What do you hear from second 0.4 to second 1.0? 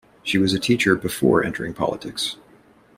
a teacher